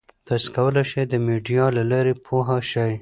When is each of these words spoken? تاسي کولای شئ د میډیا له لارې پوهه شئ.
تاسي 0.27 0.47
کولای 0.55 0.83
شئ 0.91 1.03
د 1.09 1.13
میډیا 1.25 1.65
له 1.77 1.83
لارې 1.91 2.13
پوهه 2.25 2.57
شئ. 2.71 2.93